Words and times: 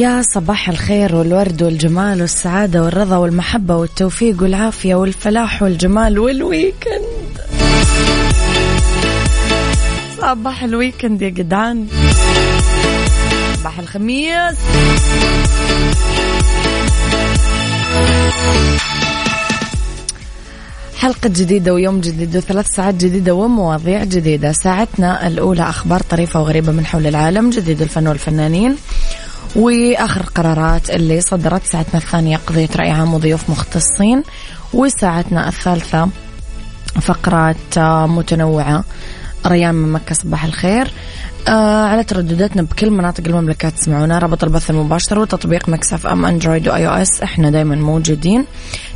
يا 0.00 0.22
صباح 0.22 0.68
الخير 0.68 1.14
والورد 1.14 1.62
والجمال 1.62 2.20
والسعادة 2.20 2.84
والرضا 2.84 3.16
والمحبة 3.16 3.76
والتوفيق 3.76 4.42
والعافية 4.42 4.94
والفلاح 4.94 5.62
والجمال 5.62 6.18
وال 6.18 6.45
weekend 6.45 7.40
صباح 10.20 10.62
ال 10.64 10.71
weekend 10.71 11.22
يا 11.22 11.28
جدعان. 11.28 11.86
صباح 13.60 13.78
الخميس. 13.78 14.56
حلقة 20.96 21.28
جديدة 21.28 21.74
ويوم 21.74 22.00
جديد 22.00 22.36
وثلاث 22.36 22.66
ساعات 22.66 22.94
جديدة 22.94 23.34
ومواضيع 23.34 24.04
جديدة. 24.04 24.52
ساعتنا 24.52 25.26
الأولى 25.26 25.62
أخبار 25.62 26.00
طريفة 26.00 26.40
وغريبة 26.40 26.72
من 26.72 26.86
حول 26.86 27.06
العالم 27.06 27.50
جديد 27.50 27.82
الفن 27.82 28.06
والفنانين. 28.06 28.76
وآخر 29.56 30.20
القرارات 30.20 30.90
اللي 30.90 31.20
صدرت 31.20 31.64
ساعتنا 31.64 32.00
الثانية 32.00 32.36
قضية 32.36 32.68
رأي 32.76 32.90
عام 32.90 33.14
وضيوف 33.14 33.50
مختصين 33.50 34.22
وساعتنا 34.74 35.48
الثالثة 35.48 36.08
فقرات 37.00 37.78
آه، 37.78 38.06
متنوعة. 38.06 38.84
ريان 39.46 39.74
من 39.74 39.92
مكة 39.92 40.14
صباح 40.14 40.44
الخير. 40.44 40.90
آه 41.48 41.84
على 41.84 42.04
تردداتنا 42.04 42.62
بكل 42.62 42.90
مناطق 42.90 43.24
المملكة 43.26 43.68
تسمعونا. 43.68 44.18
رابط 44.18 44.44
البث 44.44 44.70
المباشر 44.70 45.18
وتطبيق 45.18 45.68
Mix 45.68 46.06
FM 46.06 46.24
Android 46.24 46.68
و 46.68 46.88
iOS 46.88 47.22
إحنا 47.22 47.50
دايما 47.50 47.76
موجودين. 47.76 48.44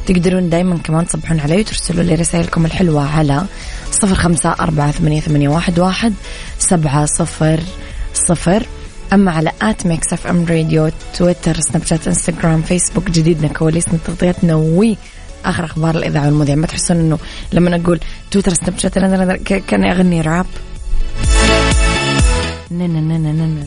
تقدرون 0.06 0.50
دايما 0.50 0.78
كمان 0.78 1.06
تصبحون 1.06 1.40
علي 1.40 1.60
وترسلوا 1.60 2.02
لي 2.04 2.14
رسائلكم 2.14 2.66
الحلوة 2.66 3.18
على 3.18 3.42
صفر 3.90 4.14
خمسة 4.14 4.50
أربعة 4.60 4.90
ثمانية, 4.90 5.48
واحد 5.48 6.14
سبعة 6.58 7.06
صفر 7.06 7.60
صفر. 8.14 8.66
أما 9.14 9.32
على 9.32 9.52
at 9.62 9.86
Mix 9.86 10.12
FM 10.12 10.46
Radio 10.46 10.90
تويتر 11.18 11.60
سناب 11.60 11.84
شات 11.86 12.08
إنستغرام 12.08 12.62
فيسبوك 12.62 13.10
جديدنا 13.10 13.48
كواليسنا 13.48 13.98
تغطيتنا 14.06 14.54
وي 14.54 14.96
آخر 15.44 15.64
أخبار 15.64 15.96
الإذاعة 15.96 16.24
والمذيع. 16.24 16.54
ما 16.54 16.66
تحسون 16.66 16.96
إنه 16.96 17.18
لما 17.52 17.76
أقول 17.76 18.00
تويتر 18.30 18.54
سناب 18.54 18.78
شات 18.78 18.98
كان 19.68 19.84
أغني 19.84 20.20
راب. 20.20 20.46
نن 22.70 22.90
نن 22.90 23.08
نن 23.08 23.36
نن 23.38 23.66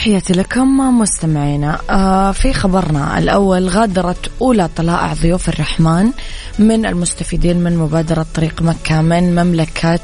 تحياتي 0.00 0.32
لكم 0.32 0.98
مستمعينا. 0.98 1.78
آه 1.90 2.32
في 2.32 2.52
خبرنا 2.52 3.18
الأول 3.18 3.68
غادرت 3.68 4.30
أولى 4.40 4.68
طلائع 4.76 5.12
ضيوف 5.12 5.48
الرحمن 5.48 6.10
من 6.58 6.86
المستفيدين 6.86 7.56
من 7.56 7.76
مبادرة 7.76 8.26
طريق 8.34 8.62
مكة 8.62 9.00
من 9.00 9.34
مملكة 9.34 10.00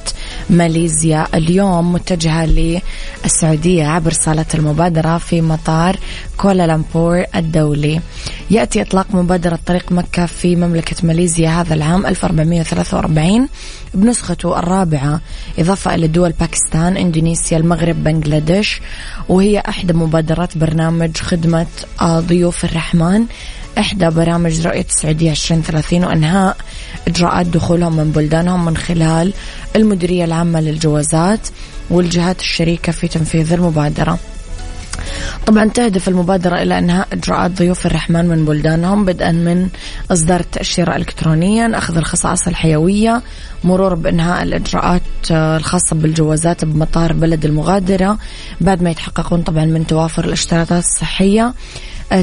ماليزيا. 0.51 1.27
اليوم 1.35 1.93
متجهة 1.93 2.47
للسعودية 2.47 3.87
عبر 3.87 4.13
صالة 4.13 4.47
المبادرة 4.55 5.19
في 5.19 5.41
مطار 5.41 5.97
كوالالمبور 6.37 7.25
الدولي. 7.35 8.01
يأتي 8.51 8.83
إطلاق 8.83 9.07
مبادرة 9.15 9.59
طريق 9.67 9.93
مكة 9.93 10.27
في 10.27 10.57
مملكة 10.57 10.97
ماليزيا 11.03 11.49
هذا 11.49 11.75
العام 11.75 12.07
1443 12.07 13.49
بنسخته 13.95 14.59
الرابعة. 14.59 15.21
إضافة 15.59 15.95
إلى 15.95 16.07
دول 16.07 16.33
باكستان 16.41 16.97
إندونيسيا 16.97 17.59
المغرب 17.59 18.05
بنغلاديش. 18.05 18.81
وهي 19.29 19.63
إحدى 19.69 19.93
مبادرات 19.93 20.59
برنامج 20.59 21.17
خدمة 21.17 21.67
آه، 22.01 22.21
ضيوف 22.21 22.65
الرحمن. 22.65 23.27
إحدى 23.79 24.11
برامج 24.11 24.67
رؤية 24.67 24.87
السعودية 24.89 25.31
2030 25.31 26.05
وإنهاء 26.05 26.57
إجراءات 27.09 27.47
دخولهم 27.47 27.97
من 27.97 28.11
بلدانهم 28.11 28.65
من 28.65 28.77
خلال 28.77 29.33
المديرية 29.77 30.25
العامة 30.25 30.61
للجوازات 30.61 31.49
والجهات 31.91 32.41
الشريكة 32.41 32.93
في 32.93 33.09
تنفيذ 33.09 33.53
المبادرة. 33.53 34.19
طبعا 35.47 35.69
تهدف 35.69 36.09
المبادرة 36.09 36.63
إلى 36.63 36.79
إنهاء 36.79 37.09
إجراءات 37.13 37.51
ضيوف 37.51 37.87
الرحمن 37.87 38.29
من 38.29 38.45
بلدانهم 38.45 39.05
بدءا 39.05 39.33
من 39.33 39.69
إصدار 40.13 40.41
التأشيرة 40.41 40.97
إلكترونيا 40.97 41.79
أخذ 41.79 41.97
الخصائص 41.97 42.49
الحيوية 42.49 43.23
مرور 43.65 43.95
بإنهاء 43.95 44.43
الإجراءات 44.43 45.03
آه، 45.31 45.57
الخاصة 45.57 45.97
بالجوازات 45.97 46.65
بمطار 46.65 47.13
بلد 47.13 47.45
المغادرة. 47.45 48.19
بعد 48.61 48.83
ما 48.83 48.91
يتحققون 48.91 49.43
طبعا 49.43 49.65
من 49.65 49.87
توافر 49.87 50.25
الاشتراطات 50.25 50.85
الصحية 50.85 51.55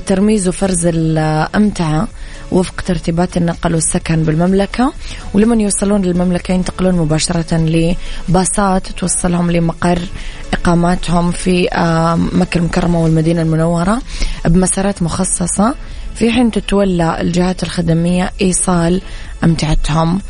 ترميز 0.05 0.47
وفرز 0.47 0.85
الأمتعة 0.85 2.07
وفق 2.51 2.81
ترتيبات 2.81 3.37
النقل 3.37 3.73
والسكن 3.75 4.23
بالمملكة. 4.23 4.93
ولمن 5.33 5.61
يوصلون 5.61 6.01
للمملكة 6.01 6.51
ينتقلون 6.53 6.95
مباشرة 6.95 7.57
لباصات 7.57 8.87
توصلهم 8.87 9.51
لمقر 9.51 9.99
إقاماتهم 10.53 11.31
في 11.31 11.73
آه، 11.73 12.15
مكة 12.15 12.57
المكرمة 12.57 13.03
والمدينة 13.03 13.41
المنورة 13.41 14.01
بمسارات 14.45 15.01
مخصصة 15.03 15.75
في 16.15 16.31
حين 16.31 16.51
تتولى 16.51 17.21
الجهات 17.21 17.63
الخدمية 17.63 18.31
إيصال 18.41 19.01
أمتعتهم 19.43 20.21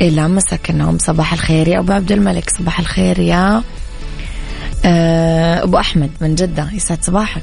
إلى 0.00 0.28
مساكنهم. 0.28 0.98
صباح 0.98 1.32
الخير 1.32 1.68
يا 1.68 1.78
أبو 1.78 1.92
عبد 1.92 2.12
الملك. 2.12 2.50
صباح 2.58 2.80
الخير 2.80 3.18
يا 3.18 3.62
آه، 4.84 5.62
أبو 5.62 5.78
أحمد 5.78 6.10
من 6.20 6.34
جدة. 6.34 6.68
يسعد 6.72 7.04
صباحك. 7.04 7.42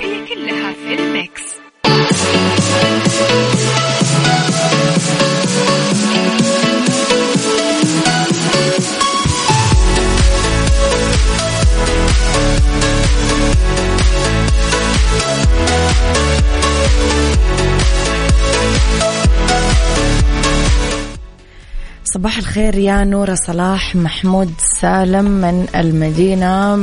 صباح 22.21 22.37
الخير 22.37 22.75
يا 22.75 23.03
نورة 23.03 23.35
صلاح 23.47 23.95
محمود 23.95 24.53
سالم 24.81 25.25
من 25.25 25.67
المدينة 25.75 26.75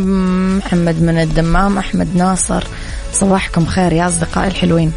محمد 0.58 1.02
من 1.02 1.19
الدمام 1.19 1.79
أحمد 1.79 2.17
ناصر 2.17 2.64
صباحكم 3.12 3.67
خير 3.67 3.93
يا 3.93 4.08
أصدقائي 4.08 4.49
الحلوين. 4.49 4.93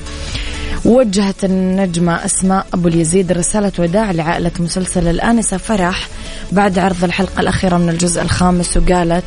وجهت 0.86 1.44
النجمة 1.44 2.26
أسماء 2.26 2.66
أبو 2.74 2.88
اليزيد 2.88 3.32
رسالة 3.32 3.72
وداع 3.80 4.12
لعائلة 4.12 4.52
مسلسل 4.60 5.08
الآنسة 5.08 5.58
فرح 5.58 6.08
بعد 6.52 6.80
عرض 6.80 7.04
الحلقة 7.04 7.40
الأخيرة 7.40 7.78
من 7.78 7.90
الجزء 7.90 8.22
الخامس 8.22 8.78
وقالت 8.78 9.26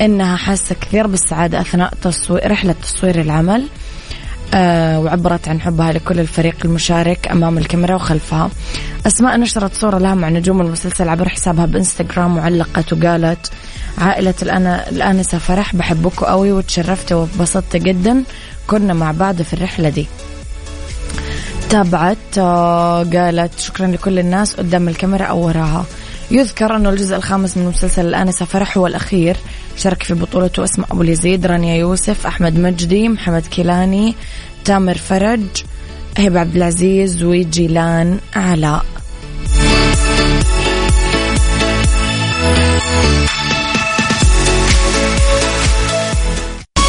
إنها 0.00 0.36
حاسة 0.36 0.74
كثير 0.80 1.06
بالسعادة 1.06 1.60
أثناء 1.60 1.94
تصوير 2.02 2.50
رحلة 2.50 2.74
تصوير 2.82 3.20
العمل. 3.20 3.66
وعبرت 4.54 5.48
عن 5.48 5.60
حبها 5.60 5.92
لكل 5.92 6.20
الفريق 6.20 6.56
المشارك 6.64 7.28
أمام 7.30 7.58
الكاميرا 7.58 7.94
وخلفها. 7.94 8.50
أسماء 9.06 9.36
نشرت 9.36 9.74
صورة 9.74 9.98
لها 9.98 10.14
مع 10.14 10.28
نجوم 10.28 10.60
المسلسل 10.60 11.08
عبر 11.08 11.28
حسابها 11.28 11.66
بإنستغرام 11.66 12.36
وعلقت 12.36 12.92
وقالت 12.92 13.50
عائلة 13.98 14.34
الأنا 14.42 14.88
الآنسة 14.88 15.38
فرح 15.38 15.76
بحبكم 15.76 16.26
قوي 16.26 16.52
وتشرفت 16.52 17.12
وانبسطت 17.12 17.76
جدا 17.76 18.22
كنا 18.66 18.94
مع 18.94 19.10
بعض 19.12 19.42
في 19.42 19.52
الرحلة 19.54 19.88
دي. 19.88 20.06
تابعت 21.70 22.38
آه 22.38 23.04
قالت 23.04 23.58
شكرا 23.58 23.86
لكل 23.86 24.18
الناس 24.18 24.54
قدام 24.54 24.88
الكاميرا 24.88 25.24
أو 25.24 25.46
وراها. 25.46 25.84
يذكر 26.30 26.76
أنه 26.76 26.90
الجزء 26.90 27.16
الخامس 27.16 27.56
من 27.56 27.66
مسلسل 27.66 28.06
الآنسة 28.06 28.44
فرح 28.46 28.78
هو 28.78 28.86
الأخير. 28.86 29.36
شارك 29.76 30.02
في 30.02 30.14
بطولته 30.14 30.64
اسماء 30.64 30.92
أبو 30.92 31.02
اليزيد 31.02 31.46
رانيا 31.46 31.76
يوسف 31.76 32.26
أحمد 32.26 32.58
مجدي 32.58 33.08
محمد 33.08 33.46
كيلاني 33.46 34.14
تامر 34.64 34.98
فرج 34.98 35.40
هبة 36.18 36.40
عبد 36.40 36.56
العزيز 36.56 37.22
وجيلان 37.22 38.18
علاء. 38.36 38.84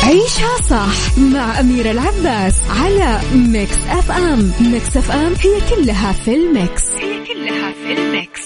عيشها 0.03 0.57
صح 0.69 1.17
مع 1.17 1.59
أميرة 1.59 1.91
العباس 1.91 2.53
على 2.69 3.19
Mix 3.35 3.77
FM 3.89 4.51
Mix 4.61 4.97
FM 4.97 5.33
هي 5.41 5.75
كلها 5.75 6.11
في 6.11 6.35
ال 6.35 6.45
mix. 6.45 6.83
هي 6.91 7.23
كلها 7.33 7.71
في 7.71 7.93
ال 7.93 8.04
mix. 8.04 8.44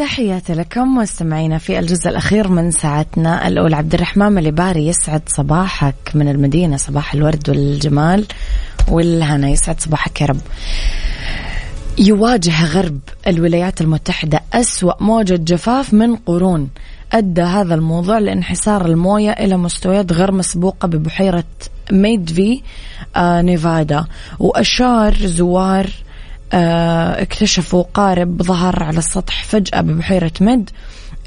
تحياتي 0.00 0.52
لكم 0.54 0.94
مستمعينا 0.94 1.58
في 1.58 1.78
الجزء 1.78 2.08
الأخير 2.08 2.48
من 2.48 2.70
ساعتنا. 2.70 3.48
الأولى 3.48 3.76
عبد 3.76 3.94
الرحمن 3.94 4.38
الإباري 4.38 4.86
يسعد 4.86 5.22
صباحك 5.26 5.94
من 6.14 6.28
المدينة 6.28 6.76
صباح 6.76 7.14
الورد 7.14 7.50
والجمال 7.50 8.26
والهنا. 8.88 9.48
يسعد 9.48 9.80
صباحك 9.80 10.20
يا 10.20 10.26
رب. 10.26 10.40
يواجه 11.98 12.64
غرب 12.64 12.98
الولايات 13.26 13.80
المتحدة 13.80 14.40
أسوأ 14.52 15.02
موجة 15.02 15.36
جفاف 15.36 15.94
من 15.94 16.16
قرون. 16.16 16.68
أدى 17.12 17.42
هذا 17.42 17.74
الموضوع 17.74 18.18
لانحسار 18.18 18.86
الموية 18.86 19.30
إلى 19.30 19.56
مستويات 19.56 20.12
غير 20.12 20.32
مسبوقة 20.32 20.88
ببحيرة 20.88 21.44
ميدفي 21.92 22.62
آه 23.16 23.42
نيفادا. 23.42 24.04
وأشار 24.38 25.14
زوار 25.14 25.90
اكتشفوا 26.52 27.84
قارب 27.94 28.42
ظهر 28.42 28.82
على 28.82 28.98
السطح 28.98 29.44
فجأة 29.44 29.80
ببحيرة 29.80 30.32
مد 30.40 30.70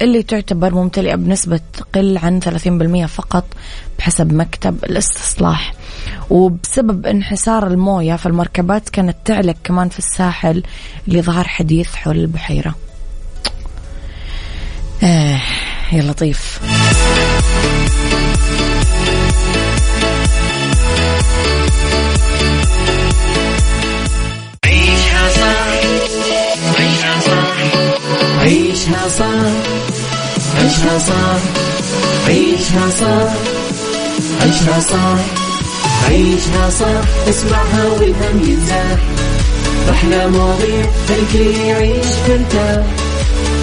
اللي 0.02 0.22
تعتبر 0.22 0.74
ممتلئة 0.74 1.14
بنسبة 1.14 1.60
تقل 1.72 2.18
عن 2.18 2.40
30% 3.04 3.06
فقط 3.06 3.44
بحسب 3.98 4.32
مكتب 4.32 4.84
الاستصلاح. 4.84 5.72
وبسبب 6.30 7.06
انحسار 7.06 7.66
الموية 7.66 8.16
فالمركبات 8.16 8.88
كانت 8.88 9.16
تعلق 9.24 9.56
كمان 9.64 9.88
في 9.88 9.98
الساحل 9.98 10.62
اللي 11.08 11.22
ظهر 11.22 11.48
حديث 11.48 11.94
حول 11.94 12.16
البحيرة. 12.16 12.74
آه 15.02 15.40
يا 15.92 16.02
لطيف 16.02 16.60
عيشها 28.44 29.08
صح 29.08 29.26
عيشها 30.56 30.98
صح 30.98 31.40
عيشها 32.28 32.90
صح 33.00 33.32
عيشها 34.42 34.80
صح 34.80 35.18
عيشها 36.08 36.70
صح 36.70 37.28
اسمعها 37.28 37.84
والهم 37.92 38.40
ينزاح 38.48 38.98
أحلى 39.90 40.28
مواضيع 40.28 40.86
خلي 41.08 41.66
يعيش 41.68 42.06
ترتاح 42.26 42.86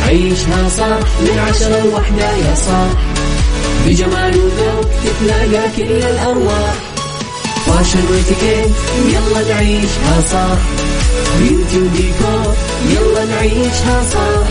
عيشها 0.07 0.69
صح 0.77 0.99
من 1.21 1.39
عشرة 1.49 1.79
لوحدة 1.83 2.31
يا 2.31 2.55
صاح 2.55 3.01
بجمال 3.87 4.37
وذوق 4.37 4.89
تتلاقى 5.03 5.67
كل 5.77 5.83
الأرواح. 6.03 6.73
فاشل 7.65 7.99
واتيكيت 8.11 8.71
يلا 9.07 9.53
نعيشها 9.53 10.21
صح 10.31 10.57
beauty 11.39 11.77
وديكور 11.77 12.55
يلا 12.89 13.25
نعيشها 13.25 14.03
صح 14.13 14.50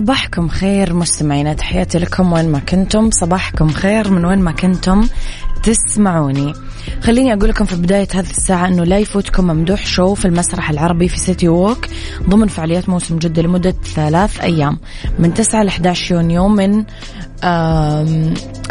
صباحكم 0.00 0.48
خير 0.48 0.94
مستمعينا 0.94 1.52
تحياتي 1.52 1.98
لكم 1.98 2.32
وين 2.32 2.48
ما 2.48 2.58
كنتم. 2.58 3.10
صباحكم 3.10 3.68
خير 3.68 4.10
من 4.10 4.24
وين 4.24 4.38
ما 4.38 4.52
كنتم 4.52 5.08
تسمعوني. 5.62 6.52
خليني 7.02 7.32
أقول 7.32 7.48
لكم 7.48 7.64
في 7.64 7.76
بداية 7.76 8.08
هذه 8.14 8.30
الساعة 8.30 8.66
أنه 8.66 8.84
لا 8.84 8.98
يفوتكم 8.98 9.46
ممدوح 9.46 9.86
شو 9.86 10.14
في 10.14 10.24
المسرح 10.24 10.70
العربي 10.70 11.08
في 11.08 11.18
سيتي 11.18 11.48
ووك 11.48 11.86
ضمن 12.28 12.46
فعاليات 12.46 12.88
موسم 12.88 13.18
جدة 13.18 13.42
لمدة 13.42 13.74
ثلاث 13.94 14.40
أيام 14.40 14.78
من 15.18 15.34
9 15.34 15.62
ل 15.62 15.68
11 15.68 16.14
يونيو 16.14 16.48
من 16.48 16.84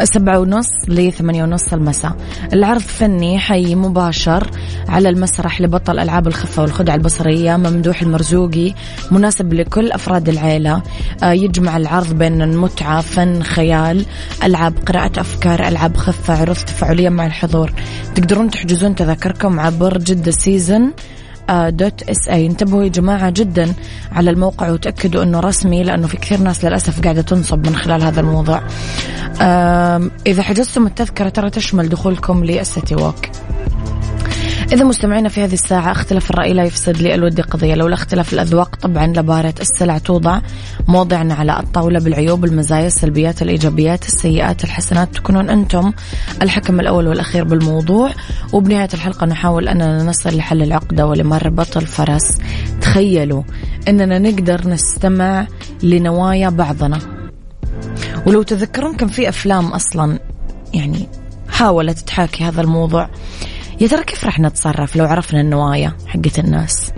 سبعة 0.04 0.40
ونص 0.40 0.68
لثمانية 0.88 1.44
ونص 1.44 1.74
المساء. 1.74 2.16
العرض 2.54 2.82
فني 2.82 3.40
حي 3.40 3.76
مباشر 3.76 4.50
على 4.88 5.10
المسرح 5.10 5.62
لبطل 5.62 6.00
ألعاب 6.00 6.28
الخفة 6.28 6.62
والخدع 6.62 6.96
البصرية 6.96 7.58
ممدوح 7.58 8.02
المرزوقي 8.02 8.74
مناسب 9.12 9.54
لكل 9.54 9.92
أفراد 9.92 10.30
العيلة. 10.30 10.82
آه، 11.24 11.32
يجمع 11.32 11.78
العرض 11.78 12.14
بين 12.14 12.42
المتعة 12.42 13.02
فن 13.02 13.44
خيال 13.44 14.06
ألعاب 14.44 14.74
قراءة 14.88 15.20
أفكار 15.20 15.68
ألعاب 15.68 15.98
خفة 15.98 16.42
عروض 16.42 16.56
تفاعلية 16.56 17.10
مع 17.10 17.26
الحضور. 17.26 17.72
تقدرون 18.16 18.50
تحجزون 18.50 18.96
تذاكركم 18.96 19.60
عبر 19.60 19.98
Jeddah 19.98 20.32
Season 20.32 20.92
dot 21.50 22.04
SA 22.04 22.46
انتبهوا 22.46 22.84
يا 22.84 22.90
جماعة 22.90 23.30
جدا 23.30 23.74
على 24.12 24.30
الموقع 24.30 24.70
وتأكدوا 24.70 25.24
إنه 25.24 25.40
رسمي 25.40 25.84
لأنه 25.84 26.08
في 26.08 26.18
كثير 26.18 26.40
ناس 26.40 26.66
للأسف 26.66 27.02
قاعدة 27.02 27.22
تنصب 27.22 27.68
من 27.68 27.76
خلال 27.76 28.04
هذا 28.04 28.20
الموضوع. 28.20 28.62
إذا 30.28 30.44
حجزتم 30.44 30.88
التذكرة 30.88 31.30
ترى 31.30 31.50
تشمل 31.50 31.90
دخولكم 31.90 32.44
لل 32.44 32.61
City 32.61 32.96
Walk 32.96 33.26
إذا 34.72 34.84
مستمعينا 34.84 35.30
في 35.30 35.44
هذه 35.44 35.54
الساعة 35.54 35.92
اختلاف 35.92 36.32
الرأي 36.32 36.54
لا 36.54 36.64
يفسد 36.64 36.98
لي 36.98 37.16
الودي 37.16 37.42
قضية. 37.42 37.76
لولا 37.76 37.94
اختلاف 37.94 38.34
الأذواق 38.34 38.76
طبعا 38.76 39.08
لبارة 39.08 39.54
السلع 39.62 39.98
توضع 39.98 40.42
موضعنا 40.88 41.34
على 41.34 41.60
الطاولة 41.60 42.00
بالعيوب 42.00 42.46
المزايا 42.46 42.88
السلبيات 42.88 43.42
الإيجابيات 43.42 44.08
السيئات 44.08 44.64
الحسنات. 44.64 45.16
تكونون 45.16 45.50
أنتم 45.50 45.92
الحكم 46.42 46.80
الأول 46.80 47.08
والأخير 47.08 47.44
بالموضوع. 47.44 48.12
وبنهاية 48.54 48.90
الحلقة 48.94 49.26
نحاول 49.26 49.68
أننا 49.68 50.04
نصل 50.04 50.38
لحل 50.38 50.62
العقدة 50.62 51.08
ولمربط 51.08 51.78
الفرس 51.78 52.38
تخيلوا 52.82 53.44
أننا 53.88 54.20
نقدر 54.20 54.68
نستمع 54.68 55.48
لنوايا 55.84 56.50
بعضنا. 56.50 57.00
ولو 58.26 58.44
تذكرون 58.44 58.96
كان 58.96 59.08
في 59.08 59.30
أفلام 59.30 59.68
أصلا 59.68 60.20
يعني 60.74 61.08
حاولت 61.50 62.00
تحاكي 62.00 62.44
هذا 62.44 62.62
الموضوع. 62.62 63.10
يا 63.80 63.88
ترى 63.88 64.04
كيف 64.04 64.26
راح 64.26 64.40
نتصرف 64.40 64.96
لو 64.96 65.06
عرفنا 65.06 65.42
النوايا 65.42 65.94
حقت 66.08 66.40
الناس؟ 66.40 66.92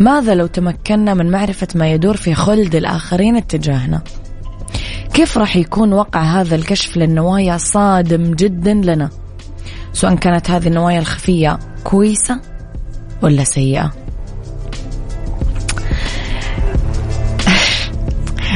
ماذا 0.00 0.34
لو 0.34 0.46
تمكنا 0.46 1.14
من 1.14 1.30
معرفة 1.30 1.68
ما 1.74 1.92
يدور 1.92 2.16
في 2.16 2.34
خلد 2.34 2.74
الآخرين 2.74 3.36
اتجاهنا؟ 3.36 4.02
كيف 5.14 5.38
راح 5.38 5.56
يكون 5.56 5.92
وقع 5.92 6.22
هذا 6.22 6.54
الكشف 6.54 6.96
للنوايا 6.96 7.56
صادم 7.56 8.34
جدا 8.34 8.74
لنا؟ 8.74 9.10
سواء 9.92 10.14
كانت 10.14 10.50
هذه 10.50 10.68
النوايا 10.68 10.98
الخفية 10.98 11.58
كويسة 11.84 12.40
ولا 13.22 13.44
سيئة؟ 13.44 13.92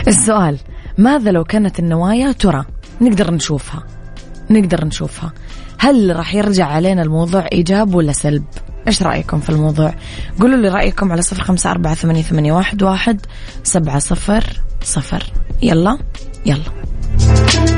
السؤال 0.09 0.59
ماذا 0.99 1.31
لو 1.31 1.45
كانت 1.45 1.79
النوايا 1.79 2.33
ترى؟ 2.33 2.65
نقدر 3.01 3.35
نشوفها. 3.35 3.83
نقدر 4.51 4.85
نشوفها. 4.85 5.33
هل 5.79 6.17
راح 6.17 6.35
يرجع 6.35 6.67
علينا 6.67 7.03
الموضوع 7.03 7.47
إيجاب 7.53 7.95
ولا 7.95 8.13
سلب؟ 8.13 8.45
إيش 8.87 9.03
رأيكم 9.03 9.41
في 9.41 9.51
الموضوع؟ 9.51 9.95
قولوا 10.41 10.57
لي 10.57 10.69
رأيكم 10.69 11.13
على 11.13 11.23
صفر 11.23 11.43
خمسة 11.43 11.71
أربعة 11.71 11.95
ثمانية, 11.95 12.23
ثمانية 12.23 12.53
واحد, 12.53 12.83
واحد 12.83 13.21
سبعة 13.63 13.99
صفر 13.99 14.45
صفر. 14.83 15.33
يلا 15.63 15.99
يلا. 16.47 17.78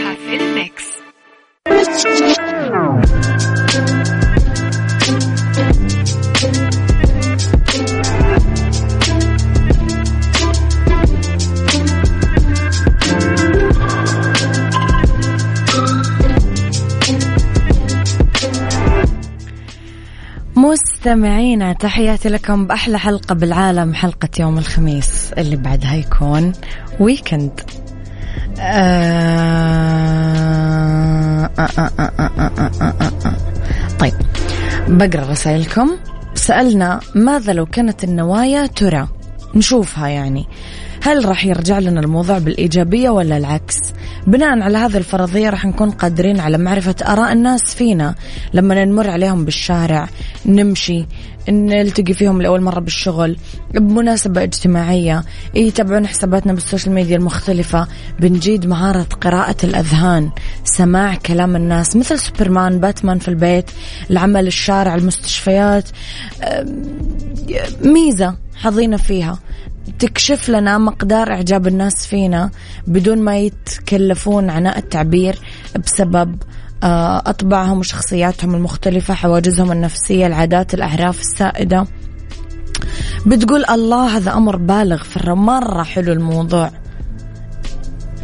مستمعينا 21.01 21.73
تحياتي 21.73 22.29
لكم 22.29 22.67
بأحلى 22.67 22.99
حلقة 22.99 23.35
بالعالم 23.35 23.93
حلقة 23.93 24.29
يوم 24.39 24.57
الخميس 24.57 25.33
اللي 25.37 25.55
بعدها 25.55 25.95
يكون 25.95 26.51
ويكند 26.99 27.61
طيب 33.99 34.13
بقرأ 34.87 35.31
رسائلكم. 35.31 35.91
سألنا 36.35 36.99
ماذا 37.15 37.53
لو 37.53 37.65
كانت 37.65 38.03
النوايا 38.03 38.65
ترى؟ 38.65 39.07
نشوفها 39.55 40.07
يعني. 40.07 40.47
هل 41.03 41.25
راح 41.25 41.45
يرجع 41.45 41.79
لنا 41.79 41.99
الموضوع 41.99 42.37
بالإيجابية 42.37 43.09
ولا 43.09 43.37
العكس؟ 43.37 43.77
بناء 44.27 44.61
على 44.61 44.77
هذه 44.77 44.97
الفرضية 44.97 45.49
راح 45.49 45.65
نكون 45.65 45.91
قادرين 45.91 46.39
على 46.39 46.57
معرفة 46.57 46.95
آراء 47.07 47.33
الناس 47.33 47.75
فينا. 47.75 48.15
لما 48.53 48.85
نمر 48.85 49.09
عليهم 49.09 49.45
بالشارع 49.45 50.09
نمشي 50.45 51.05
نلتقي 51.49 52.13
فيهم 52.13 52.41
لأول 52.41 52.61
مرة 52.61 52.79
بالشغل 52.79 53.37
بمناسبة 53.73 54.43
اجتماعية 54.43 55.23
يتابعون 55.55 56.07
حساباتنا 56.07 56.53
بال 56.53 56.63
social 56.63 56.95
media 56.95 57.17
المختلفة 57.17 57.87
بنجيد 58.19 58.65
مهارة 58.65 59.07
قراءة 59.21 59.55
الأذهان 59.63 60.29
سماع 60.63 61.15
كلام 61.15 61.55
الناس 61.55 61.95
مثل 61.95 62.19
سوبرمان 62.19 62.79
باتمان 62.79 63.19
في 63.19 63.27
البيت 63.27 63.71
العمل 64.11 64.47
الشارع 64.47 64.95
المستشفيات 64.95 65.89
ميزة 67.83 68.35
حظينا 68.55 68.97
فيها. 68.97 69.39
تكشف 69.99 70.49
لنا 70.49 70.77
مقدار 70.77 71.31
إعجاب 71.31 71.67
الناس 71.67 72.07
فينا 72.07 72.51
بدون 72.87 73.21
ما 73.21 73.37
يتكلفون 73.37 74.49
عناء 74.49 74.77
التعبير 74.77 75.39
بسبب 75.85 76.35
آه، 76.83 77.17
أطباعهم 77.17 77.79
وشخصياتهم 77.79 78.55
المختلفة 78.55 79.13
حواجزهم 79.13 79.71
النفسية 79.71 80.27
العادات 80.27 80.73
الأعراف 80.73 81.19
السائدة. 81.19 81.87
بتقول 83.25 83.65
الله 83.65 84.17
هذا 84.17 84.33
أمر 84.33 84.55
بالغ 84.55 85.03
في 85.03 85.29
مرة 85.29 85.83
حلو 85.83 86.13
الموضوع. 86.13 86.71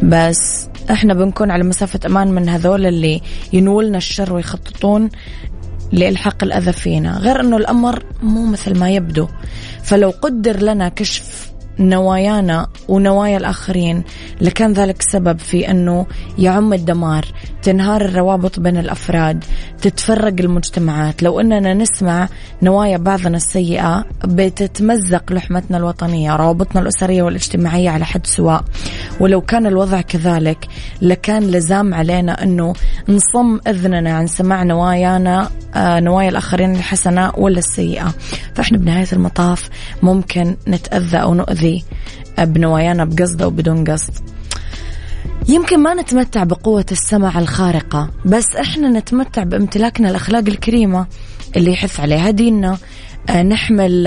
بس 0.02 0.68
إحنا 0.90 1.14
بنكون 1.14 1.50
على 1.50 1.64
مسافة 1.64 2.00
أمان 2.06 2.28
من 2.28 2.48
هذول 2.48 2.86
اللي 2.86 3.22
ينولنا 3.52 3.96
الشر 3.96 4.32
ويخططون 4.32 5.08
لإلحاق 5.92 6.44
الأذى 6.44 6.72
فينا. 6.72 7.18
غير 7.18 7.40
أنه 7.40 7.56
الأمر 7.56 8.04
مو 8.22 8.46
مثل 8.46 8.78
ما 8.78 8.90
يبدو. 8.90 9.28
فلو 9.88 10.10
قدر 10.10 10.62
لنا 10.62 10.88
كشف 10.88 11.52
نوايانا 11.80 12.66
ونوايا 12.88 13.36
الآخرين. 13.36 14.02
لكان 14.40 14.72
ذلك 14.72 15.02
سبب 15.02 15.38
في 15.38 15.70
أنه 15.70 16.06
يعم 16.38 16.72
الدمار 16.72 17.24
تنهار 17.62 18.00
الروابط 18.00 18.60
بين 18.60 18.76
الأفراد 18.76 19.44
تتفرق 19.82 20.34
المجتمعات. 20.40 21.22
لو 21.22 21.40
أننا 21.40 21.74
نسمع 21.74 22.28
نوايا 22.62 22.96
بعضنا 22.96 23.36
السيئة 23.36 24.04
بتتمزق 24.24 25.32
لحمتنا 25.32 25.76
الوطنية 25.76 26.36
روابطنا 26.36 26.80
الأسرية 26.80 27.22
والاجتماعية 27.22 27.90
على 27.90 28.04
حد 28.04 28.26
سواء. 28.26 28.64
ولو 29.20 29.40
كان 29.40 29.66
الوضع 29.66 30.00
كذلك 30.00 30.66
لكان 31.02 31.42
لزام 31.42 31.94
علينا 31.94 32.42
أنه 32.42 32.72
نصم 33.08 33.60
إذننا 33.66 34.12
عن 34.12 34.26
سماع 34.26 34.62
نوايانا 34.62 35.50
آه، 35.74 36.00
نوايا 36.00 36.28
الآخرين 36.28 36.76
الحسنة 36.76 37.32
ولا 37.36 37.58
السيئة. 37.58 38.14
فإحنا 38.54 38.78
بنهاية 38.78 39.06
المطاف 39.12 39.70
ممكن 40.02 40.56
نتأذى 40.68 41.16
أو 41.16 41.34
نؤذي 41.34 41.67
بنوايانا 42.38 43.04
بقصد 43.04 43.42
أو 43.42 43.50
بدون 43.50 43.84
قصد. 43.84 44.12
يمكن 45.48 45.78
ما 45.80 45.94
نتمتع 45.94 46.44
بقوة 46.44 46.86
السمع 46.92 47.38
الخارقة 47.38 48.10
بس 48.24 48.56
إحنا 48.60 48.88
نتمتع 48.88 49.42
بامتلاكنا 49.42 50.10
الأخلاق 50.10 50.44
الكريمة 50.48 51.06
اللي 51.56 51.72
يحث 51.72 52.00
عليها 52.00 52.30
ديننا. 52.30 52.78
آه، 53.30 53.42
نحمل 53.42 54.06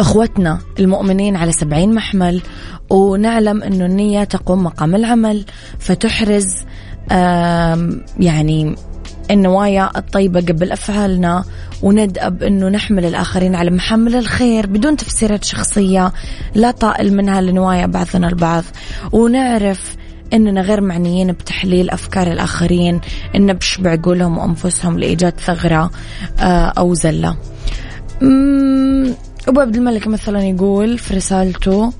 إخوتنا 0.00 0.58
المؤمنين 0.78 1.36
على 1.36 1.52
سبعين 1.52 1.94
محمل 1.94 2.42
ونعلم 2.90 3.62
إنه 3.62 3.86
النية 3.86 4.24
تقوم 4.24 4.64
مقام 4.64 4.94
العمل 4.94 5.44
فتحرز 5.78 6.46
يعني 8.20 8.74
النوايا 9.30 9.90
الطيبة 9.96 10.40
قبل 10.40 10.72
أفعالنا 10.72 11.44
وندأب 11.82 12.42
أنه 12.42 12.68
نحمل 12.68 13.04
الآخرين 13.04 13.54
على 13.54 13.70
محمل 13.70 14.16
الخير 14.16 14.66
بدون 14.66 14.96
تفسيرات 14.96 15.44
شخصية 15.44 16.12
لا 16.54 16.70
طائل 16.70 17.16
منها 17.16 17.40
لنوايا 17.40 17.86
بعضنا 17.86 18.28
البعض 18.28 18.64
ونعرف 19.12 19.96
إننا 20.32 20.60
غير 20.60 20.80
معنيين 20.80 21.32
بتحليل 21.32 21.90
أفكار 21.90 22.32
الآخرين 22.32 23.00
ونبش 23.36 23.90
عقولهم 23.90 24.38
وأنفسهم 24.38 24.98
لإيجاد 24.98 25.40
ثغرة 25.40 25.90
آه، 26.40 26.72
أو 26.78 26.94
زلة. 26.94 27.36
أبو 29.48 29.60
عبد 29.60 29.76
الملك 29.76 30.06
مثلا 30.06 30.42
يقول 30.42 30.98
في 30.98 31.16
رسالته 31.16 31.92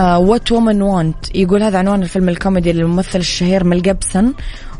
What 0.00 0.52
Women 0.52 0.82
Want 0.82 1.34
يقول 1.34 1.62
هذا 1.62 1.78
عنوان 1.78 2.02
الفيلم 2.02 2.28
الكوميدي 2.28 2.72
للممثل 2.72 3.18
الشهير 3.18 3.64
ميل 3.64 3.82
جيبسون 3.82 4.34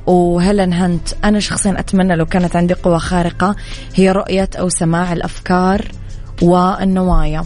وهيلين 0.07 0.73
هانت 0.73 1.09
أنا 1.25 1.41
شخصيا 1.41 1.81
أتمنى 1.81 2.17
لو 2.17 2.27
كانت 2.27 2.57
عندي 2.57 2.75
قوة 2.75 2.99
خارقة. 2.99 3.57
هي 3.95 4.13
رؤية 4.13 4.49
أو 4.59 4.69
سماع 4.69 5.13
الأفكار 5.13 5.89
والنوايا. 6.43 7.45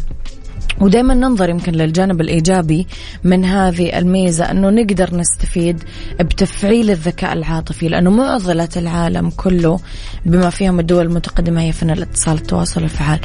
ودائما 0.80 1.14
ننظر 1.14 1.48
يمكن 1.48 1.72
للجانب 1.72 2.20
الإيجابي 2.20 2.86
من 3.24 3.44
هذه 3.44 3.98
الميزة 3.98 4.50
أنه 4.50 4.70
نقدر 4.70 5.16
نستفيد 5.16 5.84
بتفعيل 6.20 6.90
الذكاء 6.90 7.32
العاطفي 7.32 7.88
لأنه 7.88 8.10
معضلة 8.10 8.68
العالم 8.76 9.30
كله 9.30 9.78
بما 10.26 10.50
فيهم 10.50 10.80
الدول 10.80 11.06
المتقدمة 11.06 11.62
هي 11.62 11.72
فن 11.72 11.90
الاتصال 11.90 12.34
التواصل 12.36 12.82
الفعال. 12.82 13.20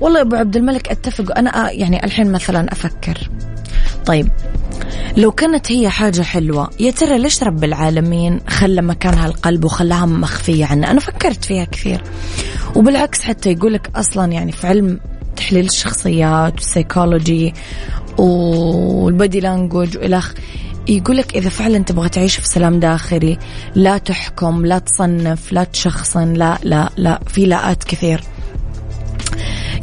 والله 0.00 0.18
يا 0.18 0.24
أبو 0.24 0.36
عبد 0.36 0.56
الملك 0.56 0.88
أتفق. 0.88 1.38
أنا 1.38 1.70
يعني 1.70 2.04
الحين 2.04 2.32
مثلا 2.32 2.72
أفكر. 2.72 3.30
طيب 4.06 4.28
لو 5.16 5.32
كانت 5.32 5.72
هي 5.72 5.88
حاجة 5.88 6.22
حلوة 6.22 6.70
يا 6.80 6.90
ترى 6.90 7.18
ليش 7.18 7.42
رب 7.42 7.64
العالمين 7.64 8.40
خلى 8.48 8.82
مكانها 8.82 9.26
القلب 9.26 9.64
وخلاها 9.64 10.06
مخفية 10.06 10.64
عنا 10.64 10.90
أنا 10.90 11.00
فكرت 11.00 11.44
فيها 11.44 11.64
كثير. 11.64 12.02
وبالعكس 12.76 13.22
حتى 13.22 13.52
يقولك 13.52 13.90
أصلا 13.96 14.32
يعني 14.32 14.52
في 14.52 14.66
علم 14.66 15.00
تحليل 15.36 15.64
الشخصيات 15.64 16.54
وال 16.54 16.71
psychology 16.71 17.54
وال 18.18 18.59
body 18.59 19.40
language 19.40 19.96
وإلخ 19.96 20.34
يقولك 20.88 21.36
إذا 21.36 21.48
فعلا 21.48 21.78
تبغى 21.78 22.08
تعيش 22.08 22.36
في 22.36 22.46
سلام 22.46 22.80
داخلي 22.80 23.38
لا 23.74 23.98
تحكم 23.98 24.66
لا 24.66 24.78
تصنف 24.78 25.52
لا 25.52 25.64
تشخصن 25.64 26.32
لا 26.32 26.58
لا 26.62 26.90
لا 26.96 27.20
في 27.26 27.46
لاءات 27.46 27.84
كثير. 27.84 28.20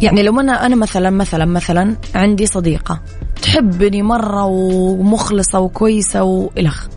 يعني 0.01 0.23
لو 0.23 0.39
أنا 0.39 0.65
أنا 0.65 0.75
مثلا 0.75 1.09
مثلا 1.09 1.45
مثلا 1.45 1.95
عندي 2.15 2.45
صديقة 2.45 3.01
تحبني 3.41 4.01
مرة 4.01 4.45
ومخلصة 4.45 5.59
وكويسة 5.59 6.23
وإلخ 6.23 6.87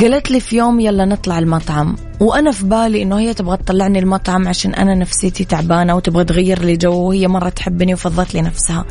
قالت 0.00 0.30
لي 0.30 0.40
في 0.40 0.56
يوم 0.56 0.80
يلا 0.80 1.04
نطلع 1.04 1.38
المطعم. 1.38 1.96
وأنا 2.20 2.50
في 2.52 2.64
بالي 2.64 3.02
إنه 3.02 3.18
هي 3.18 3.34
تبغى 3.34 3.56
تطلعني 3.56 3.98
المطعم 3.98 4.48
عشان 4.48 4.74
أنا 4.74 4.94
نفسيتي 4.94 5.44
تعبانة 5.44 5.96
وتبغى 5.96 6.24
تغير 6.24 6.64
لي 6.64 6.76
جو 6.76 7.08
وهي 7.08 7.28
مرة 7.28 7.48
تحبني 7.48 7.94
وفضت 7.94 8.34
لي 8.34 8.42
نفسها. 8.42 8.84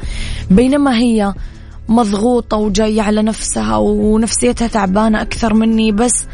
بينما 0.51 0.97
هي 0.97 1.33
مضغوطة 1.89 2.57
وجاية 2.57 3.01
على 3.01 3.21
نفسها 3.21 3.77
ونفسيتها 3.77 4.67
تعبانة 4.67 5.21
أكثر 5.21 5.53
مني 5.53 5.91
بس 5.91 6.25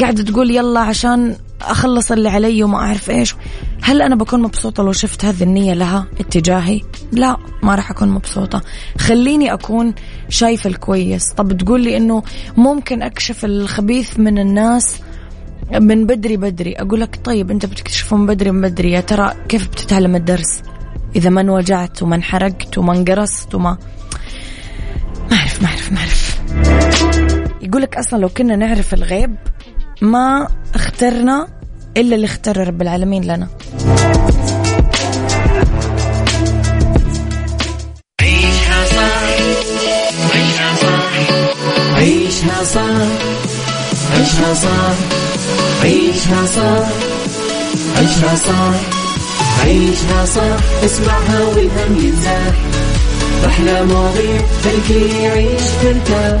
قاعدة 0.00 0.22
تقول 0.22 0.50
يلا 0.50 0.80
عشان 0.80 1.36
أخلص 1.62 2.12
اللي 2.12 2.28
علي 2.28 2.62
وما 2.62 2.78
أعرف 2.78 3.10
إيش. 3.10 3.34
هل 3.82 4.02
أنا 4.02 4.16
بكون 4.16 4.42
مبسوطة 4.42 4.82
لو 4.82 4.92
شفت 4.92 5.24
هذه 5.24 5.42
النية 5.42 5.74
لها 5.74 6.06
اتجاهي؟ 6.20 6.80
لا 7.12 7.36
ما 7.62 7.74
راح 7.74 7.90
أكون 7.90 8.08
مبسوطة. 8.08 8.62
خليني 8.98 9.52
أكون 9.52 9.94
شايفة 10.28 10.70
الكويس. 10.70 11.32
طب 11.32 11.56
تقول 11.56 11.80
لي 11.80 11.96
إنه 11.96 12.22
ممكن 12.56 13.02
أكشف 13.02 13.44
الخبيث 13.44 14.18
من 14.18 14.38
الناس 14.38 15.00
من 15.72 16.06
بدري 16.06 16.36
بدري. 16.36 16.74
أقول 16.76 17.00
لك 17.00 17.18
طيب 17.24 17.50
أنت 17.50 17.66
بتكتشفه 17.66 18.16
من 18.16 18.26
بدري 18.26 18.50
من 18.50 18.60
بدري. 18.60 18.92
يا 18.92 19.00
ترى 19.00 19.32
كيف 19.48 19.68
بتتعلم 19.68 20.16
الدرس؟ 20.16 20.62
إذا 21.16 21.30
ما 21.30 21.40
انوجعت 21.40 22.02
وما 22.02 22.16
انحرقت 22.16 22.78
وما 22.78 22.92
انقرصت 22.96 23.54
وما 23.54 23.78
ما 25.30 25.36
أعرف 25.36 25.62
ما 25.62 25.68
أعرف 25.68 25.92
ما 25.92 25.98
أعرف. 25.98 26.40
يقول 27.62 27.82
لك 27.82 27.96
أصلا 27.96 28.18
لو 28.18 28.28
كنا 28.28 28.56
نعرف 28.56 28.94
الغيب 28.94 29.36
ما 30.00 30.48
اخترنا 30.74 31.48
إلا 31.96 32.14
اللي 32.16 32.24
اختاره 32.26 32.64
رب 32.64 32.82
العالمين 32.82 33.24
لنا. 33.24 33.48
عيشها 38.20 38.84
صح 38.94 39.26
عيشها 40.34 40.74
صح 40.82 41.12
عيشها 41.96 42.64
صح 42.64 43.06
عيشها 44.12 44.54
صح 44.54 44.96
عيشها 45.82 46.46
صح 46.46 46.88
عيشها 47.98 48.36
صح 48.36 48.74
عيشها 49.64 50.24
صح. 50.26 50.84
اسمعها 50.84 51.40
والهم 51.44 51.96
ينزاح 52.06 52.54
أحلى 53.46 53.84
مواضيع 53.84 54.40
خلي 54.64 55.22
يعيش 55.22 55.62
ترتاح. 55.82 56.40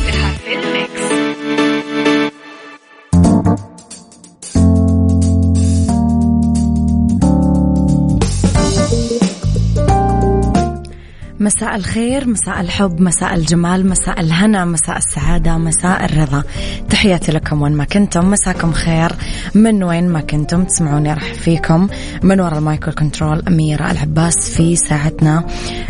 مساء 11.41 11.75
الخير 11.75 12.27
مساء 12.27 12.61
الحب 12.61 13.01
مساء 13.01 13.35
الجمال 13.35 13.89
مساء 13.89 14.19
الهنا 14.19 14.65
مساء 14.65 14.97
السعادة 14.97 15.57
مساء 15.57 16.05
الرضا. 16.05 16.43
تحياتي 16.89 17.31
لكم 17.31 17.61
وين 17.61 17.71
ما 17.71 17.83
كنتم 17.83 18.31
مساكم 18.31 18.71
خير. 18.71 19.11
من 19.55 19.83
وين 19.83 20.09
ما 20.09 20.21
كنتم 20.21 20.63
تسمعوني 20.63 21.13
راح 21.13 21.33
فيكم. 21.33 21.87
من 22.23 22.41
وراء 22.41 22.57
ال 22.57 22.63
mic 22.63 22.81
وال 22.81 22.93
control 22.93 23.43
أميرة 23.47 23.91
العباس 23.91 24.49
في 24.55 24.75
ساعتنا 24.75 25.43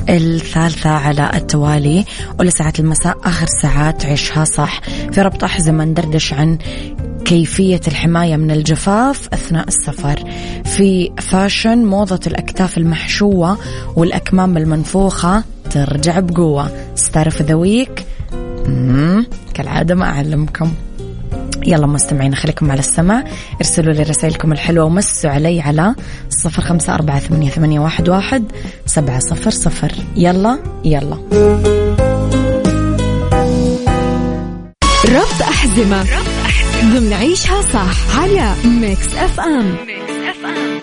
الثالثة 0.10 0.90
على 0.90 1.32
التوالي. 1.34 2.06
ولساعة 2.40 2.74
المساء 2.80 3.18
آخر 3.24 3.48
ساعات 3.62 4.06
عيشها 4.06 4.44
صح. 4.44 4.82
في 5.12 5.22
ربط 5.22 5.44
أحزمة 5.44 5.84
ندردش 5.84 6.34
عن 6.34 6.58
كيفية 7.32 7.82
الحماية 7.88 8.36
من 8.36 8.52
الجفاف 8.52 9.30
أثناء 9.34 9.68
السفر. 9.68 10.24
في 10.66 11.12
fashion 11.18 11.86
موضة 11.86 12.20
الأكتاف 12.28 12.78
المحشوة 12.78 13.58
والأكمام 13.96 14.58
المنفوخة 14.58 15.44
ترجع 15.70 16.20
بقوة. 16.20 16.72
star 16.96 17.26
of 17.26 17.42
the 17.42 17.54
week. 17.54 18.06
كالعادة 19.54 19.96
ما 19.96 20.06
أعلمكم. 20.06 20.72
يلا 21.66 21.88
مستمعين 21.88 22.36
خليكم 22.36 22.72
على 22.72 22.80
السمع. 22.80 23.24
ارسلوا 23.62 23.94
لي 23.94 24.04
رسائلكم 24.04 24.52
الحلوة 24.52 24.86
ومسوا 24.86 25.30
علي 25.30 25.62
على 25.62 25.96
صفر 26.30 26.62
خمسة 26.62 26.96
أربعة 26.96 27.20
ثمانية, 27.20 27.80
واحد, 27.80 28.44
سبعة 28.86 29.20
صفر 29.20 29.50
صفر. 29.50 29.92
يلا 30.16 30.60
يلا. 30.86 31.18
ربط 35.10 35.42
أحزمة, 35.42 36.02
ربط. 36.02 36.31
ضمن 36.82 37.14
عيشها 37.14 37.62
صح 37.62 38.20
على 38.20 38.56
Mix 38.66 39.16
FM 39.16 39.76
Mix 39.88 40.12
FM 40.12 40.82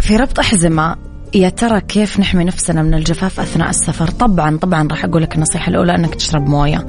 في 0.00 0.16
ربط 0.16 0.38
أحزمة 0.38 0.96
يا 1.34 1.48
ترى 1.48 1.80
كيف 1.80 2.20
نحمي 2.20 2.44
نفسنا 2.44 2.82
من 2.82 2.94
الجفاف 2.94 3.40
أثناء 3.40 3.70
السفر؟ 3.70 4.10
طبعا 4.10 4.56
طبعا 4.56 4.88
راح 4.90 5.04
أقول 5.04 5.22
لك 5.22 5.34
النصيحة 5.34 5.70
الأولى 5.70 5.94
أنك 5.94 6.14
تشرب 6.14 6.48
موية. 6.48 6.86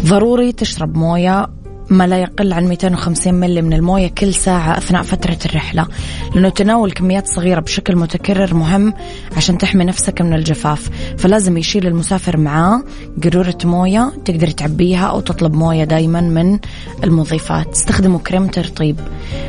ضروري 0.00 0.52
تشرب 0.52 0.96
موية 0.96 1.46
ما 1.90 2.06
لا 2.06 2.18
يقل 2.18 2.52
عن 2.52 2.68
250 2.68 3.34
ملي 3.34 3.62
من 3.62 3.72
الموية 3.72 4.08
كل 4.08 4.34
ساعة 4.34 4.78
أثناء 4.78 5.02
فترة 5.02 5.38
الرحلة 5.46 5.86
لأنه 6.34 6.48
تناول 6.48 6.92
كميات 6.92 7.26
صغيرة 7.26 7.60
بشكل 7.60 7.96
متكرر 7.96 8.54
مهم 8.54 8.94
عشان 9.36 9.58
تحمي 9.58 9.84
نفسك 9.84 10.20
من 10.20 10.34
الجفاف 10.34 10.90
فلازم 11.18 11.56
يشيل 11.56 11.86
المسافر 11.86 12.36
معاه 12.36 12.82
قارورة 13.24 13.58
موية 13.64 14.12
تقدر 14.24 14.50
تعبيها 14.50 15.06
أو 15.06 15.20
تطلب 15.20 15.54
موية 15.54 15.84
دايما 15.84 16.20
من 16.20 16.58
المضيفات. 17.04 17.68
استخدموا 17.68 18.18
كريم 18.18 18.46
ترطيب. 18.46 18.96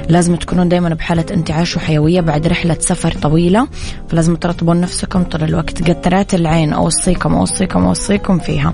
لازم 0.09 0.35
تكونون 0.35 0.69
دايما 0.69 0.89
بحالة 0.89 1.25
انتعاش 1.31 1.77
وحيوية 1.77 2.21
بعد 2.21 2.47
رحلة 2.47 2.77
سفر 2.79 3.11
طويلة 3.11 3.67
فلازم 4.09 4.35
ترطبون 4.35 4.81
نفسكم 4.81 5.23
طول 5.23 5.43
الوقت. 5.43 5.89
قطرات 5.89 6.33
العين 6.33 6.73
أوصيكم 6.73 7.35
أوصيكم 7.35 7.85
أوصيكم 7.85 8.39
فيها 8.39 8.73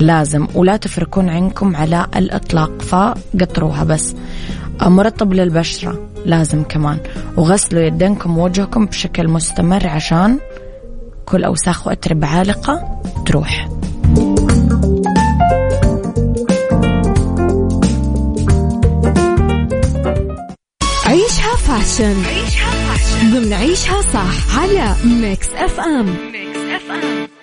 لازم 0.00 0.46
ولا 0.54 0.76
تفركون 0.76 1.28
عينكم 1.28 1.76
على 1.76 2.06
الإطلاق. 2.16 2.82
فقطروها 2.94 3.84
بس. 3.84 4.14
مرطب 4.82 5.32
للبشرة 5.32 6.08
لازم 6.26 6.62
كمان. 6.62 6.98
وغسلوا 7.36 7.82
يدينكم 7.82 8.38
ووجهكم 8.38 8.86
بشكل 8.86 9.28
مستمر 9.28 9.86
عشان 9.86 10.38
كل 11.26 11.44
أوساخ 11.44 11.86
وأتربة 11.86 12.26
عالقة 12.26 13.00
تروح. 13.26 13.68
عيشها 21.06 21.56
fashion. 21.56 22.16
عيشها 22.24 22.70
fashion 22.70 23.30
ضمن 23.34 23.52
عيشها 23.52 24.02
صح 24.02 24.58
على 24.58 24.94
Mix 25.04 25.48
FM 25.54 26.06
Mix 26.06 26.58
FM 26.58 27.33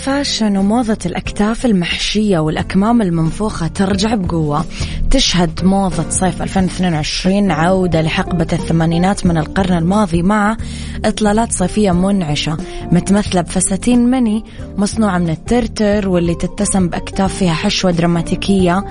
ال 0.00 0.07
fashion 0.07 0.56
وموضة 0.56 0.98
الأكتاف 1.06 1.66
المحشية 1.66 2.38
والأكمام 2.38 3.02
المنفوخة 3.02 3.66
ترجع 3.66 4.14
بقوة. 4.14 4.64
تشهد 5.10 5.64
موضة 5.64 6.10
صيف 6.10 6.42
2022 6.42 7.50
عودة 7.50 8.02
لحقبة 8.02 8.46
الثمانينات 8.52 9.26
من 9.26 9.38
القرن 9.38 9.78
الماضي 9.78 10.22
مع 10.22 10.56
إطلالات 11.04 11.52
صيفية 11.52 11.90
منعشة. 11.90 12.56
متمثلة 12.92 13.40
بفساتين 13.40 13.98
مني 14.10 14.44
مصنوعة 14.76 15.18
من 15.18 15.30
الترتر 15.30 16.08
واللي 16.08 16.34
تتسم 16.34 16.88
بأكتاف 16.88 17.34
فيها 17.34 17.54
حشوة 17.54 17.90
دراماتيكية. 17.90 18.84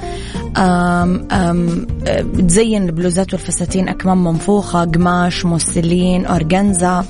أم 0.57 1.27
أم 1.31 1.87
تزين 2.47 2.85
البلوزات 2.85 3.33
والفساتين 3.33 3.89
أكمام 3.89 4.23
منفوخة 4.23 4.85
قماش 4.85 5.45
موسلين 5.45 6.25
أورجنزا 6.25 7.05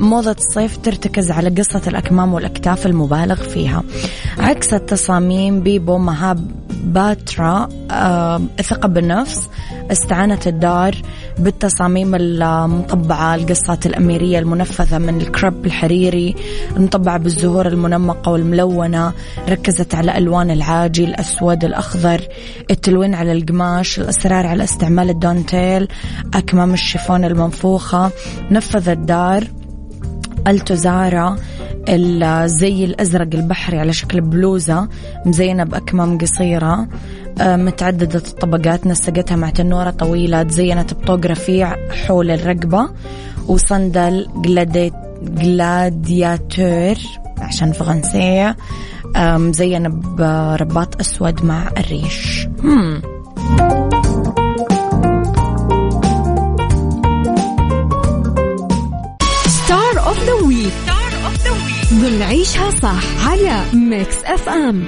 موضة 0.00 0.36
الصيف 0.38 0.76
ترتكز 0.76 1.30
على 1.30 1.48
قصة 1.48 1.82
الأكمام 1.86 2.34
والأكتاف 2.34 2.86
المبالغ 2.86 3.34
فيها. 3.34 3.82
عكس 4.38 4.74
التصاميم 4.74 5.60
بيبو 5.60 5.98
مهاب 5.98 6.50
باترا 6.84 7.68
الثقة 8.60 8.88
بالنفس 8.88 9.48
استعانت 9.92 10.46
الدار 10.46 10.94
بالتصاميم 11.38 12.14
المطبعة 12.14 13.34
القصات 13.34 13.86
الأميرية 13.86 14.38
المنفذة 14.38 14.98
من 14.98 15.20
الكرب 15.20 15.66
الحريري 15.66 16.34
المطبعة 16.76 17.18
بالزهور 17.18 17.66
المنمقة 17.66 18.32
والملونة 18.32 19.12
ركزت 19.48 19.94
على 19.94 20.18
ألوان 20.18 20.50
العاجي 20.50 21.04
الأسود 21.04 21.64
الأخضر 21.64 22.20
التلوين 22.70 23.14
على 23.14 23.32
القماش 23.32 23.98
الإصرار 23.98 24.46
على 24.46 24.64
استعمال 24.64 25.10
الدونتيل 25.10 25.88
أكمام 26.34 26.72
الشيفون 26.72 27.24
المنفوخة 27.24 28.10
نفذ 28.50 28.88
الدار 28.88 29.44
التزارة 30.48 31.38
الزي 31.88 32.84
الأزرق 32.84 33.28
البحري 33.34 33.78
على 33.78 33.92
شكل 33.92 34.20
بلوزة 34.20 34.88
مزينة 35.26 35.64
بأكمام 35.64 36.18
قصيرة. 36.18 36.88
متعددة 37.40 38.22
الطبقات 38.28 38.86
نسقتها 38.86 39.36
مع 39.36 39.50
تنورة 39.50 39.90
طويلة 39.90 40.42
تزينت 40.42 40.94
بطوق 40.94 41.26
رفيع 41.26 41.76
حول 42.06 42.30
الرقبة 42.30 42.88
وصندل 43.48 44.28
gladiator 45.24 46.96
عشان 47.38 47.72
فرنسية 47.72 48.56
مزينة 49.16 49.88
برباط 49.88 51.00
أسود 51.00 51.44
مع 51.44 51.70
الريش. 51.78 52.48
هم. 52.64 53.02
star 59.46 60.06
of 60.06 60.24
the 60.24 60.32
week 60.32 60.72
ضمن 61.92 62.22
عيشها 62.22 62.70
صح 62.70 63.28
على 63.28 63.62
Mix 63.74 64.24
FM 64.24 64.84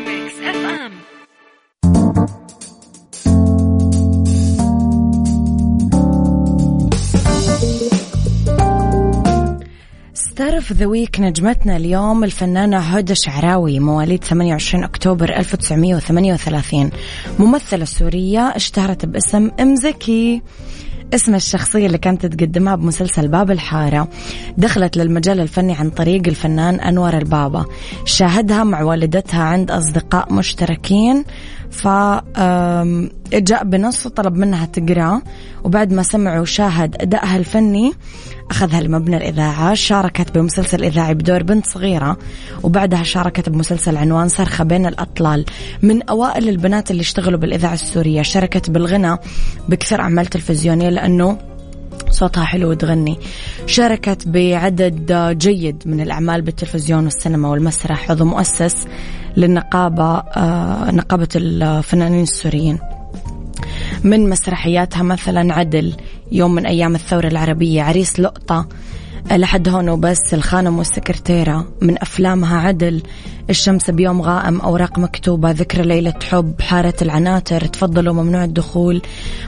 star 10.30 10.54
of 10.54 10.72
the 10.72 10.86
week 10.86 11.20
نجمتنا 11.20 11.76
اليوم 11.76 12.24
الفنانة 12.24 12.78
هدى 12.78 13.14
شعراوي 13.14 13.78
مواليد 13.78 14.24
28 14.24 14.84
أكتوبر 14.84 15.36
1938 15.36 16.90
ممثلة 17.38 17.84
سورية 17.84 18.40
اشتهرت 18.40 19.06
باسم 19.06 19.50
ام 19.60 19.76
زكي 19.76 20.42
اسم 21.14 21.34
الشخصية 21.34 21.86
اللي 21.86 21.98
كانت 21.98 22.26
تقدمها 22.26 22.76
بمسلسل 22.76 23.28
باب 23.28 23.50
الحارة. 23.50 24.08
دخلت 24.58 24.96
للمجال 24.96 25.40
الفني 25.40 25.74
عن 25.74 25.90
طريق 25.90 26.22
الفنان 26.26 26.80
أنور 26.80 27.18
البابا. 27.18 27.64
شاهدها 28.04 28.64
مع 28.64 28.82
والدتها 28.82 29.42
عند 29.42 29.70
أصدقاء 29.70 30.32
مشتركين. 30.32 31.24
فجاء 31.70 33.64
بنص 33.64 34.06
وطلب 34.06 34.36
منها 34.36 34.66
تقرأ. 34.66 35.22
وبعد 35.64 35.92
ما 35.92 36.02
سمع 36.02 36.40
وشاهد 36.40 36.96
أدائها 37.00 37.36
الفني 37.36 37.92
أخذها 38.50 38.80
لمبنى 38.80 39.16
الإذاعة 39.16 39.74
شاركت 39.74 40.38
بمسلسل 40.38 40.84
إذاعي 40.84 41.14
بدور 41.14 41.42
بنت 41.42 41.66
صغيرة 41.66 42.16
وبعدها 42.62 43.02
شاركت 43.02 43.48
بمسلسل 43.48 43.96
عنوان 43.96 44.28
صرخة 44.28 44.64
بين 44.64 44.86
الأطلال. 44.86 45.44
من 45.82 46.02
أوائل 46.02 46.48
البنات 46.48 46.90
اللي 46.90 47.00
اشتغلوا 47.00 47.40
بالإذاعة 47.40 47.74
السورية 47.74 48.22
شاركت 48.22 48.70
بالغنى 48.70 49.16
بكثير 49.68 50.00
أعمال 50.00 50.26
تلفزيونية 50.26 50.88
لأنه 50.88 51.38
صوتها 52.10 52.44
حلو 52.44 52.70
وتغني. 52.70 53.18
شاركت 53.66 54.28
بعدد 54.28 55.12
جيد 55.38 55.82
من 55.86 56.00
الأعمال 56.00 56.42
بالتلفزيون 56.42 57.04
والسينما 57.04 57.48
والمسرح 57.48 58.10
عضو 58.10 58.24
مؤسس 58.24 58.86
للنقابة 59.36 60.18
آه، 60.18 60.90
نقابة 60.90 61.28
الفنانين 61.36 62.22
السوريين. 62.22 62.78
من 64.04 64.28
مسرحياتها 64.28 65.02
مثلا 65.02 65.54
عدل 65.54 65.94
يوم 66.32 66.54
من 66.54 66.66
أيام 66.66 66.94
الثورة 66.94 67.26
العربية 67.26 67.82
عريس 67.82 68.20
لقطة 68.20 68.68
لحد 69.30 69.68
هون 69.68 69.88
وبس 69.88 70.34
الخانم 70.34 70.78
والسكرتيرة. 70.78 71.68
من 71.82 71.98
أفلامها 72.02 72.60
عدل 72.60 73.02
الشمس 73.50 73.90
بيوم 73.90 74.22
غائم 74.22 74.60
أوراق 74.60 74.98
مكتوبة 74.98 75.50
ذكرى 75.50 75.82
ليلة 75.82 76.14
حب 76.30 76.60
حارة 76.60 76.94
العناتر 77.02 77.66
تفضلوا 77.66 78.14
ممنوع 78.14 78.44
الدخول. 78.44 79.02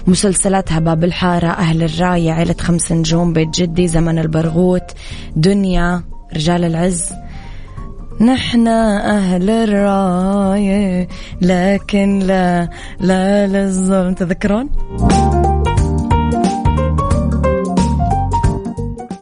مسلسلاتها 0.06 0.78
باب 0.78 1.04
الحارة 1.04 1.48
أهل 1.48 1.82
الراية 1.82 2.32
عيلة 2.32 2.56
خمس 2.60 2.92
نجوم 2.92 3.32
بيت 3.32 3.48
جدي 3.60 3.88
زمن 3.88 4.18
البرغوت 4.18 4.90
دنيا 5.36 6.02
رجال 6.34 6.64
العز. 6.64 7.12
نحن 8.22 8.68
أهل 8.68 9.50
الراية 9.50 11.08
لكن 11.40 12.18
لا 12.18 12.68
لا 13.00 13.46
للظلم 13.46 14.14
تذكرون؟ 14.14 14.68